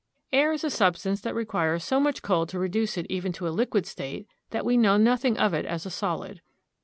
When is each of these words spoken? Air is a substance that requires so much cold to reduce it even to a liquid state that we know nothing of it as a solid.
Air 0.33 0.51
is 0.51 0.63
a 0.63 0.71
substance 0.71 1.21
that 1.21 1.35
requires 1.35 1.83
so 1.83 1.99
much 1.99 2.23
cold 2.23 2.49
to 2.49 2.57
reduce 2.57 2.97
it 2.97 3.05
even 3.07 3.31
to 3.33 3.47
a 3.47 3.53
liquid 3.55 3.85
state 3.85 4.27
that 4.49 4.65
we 4.65 4.75
know 4.75 4.97
nothing 4.97 5.37
of 5.37 5.53
it 5.53 5.67
as 5.67 5.85
a 5.85 5.91
solid. 5.91 6.41